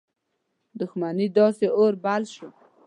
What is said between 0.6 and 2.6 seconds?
دښمنۍ داسي اور بل شو.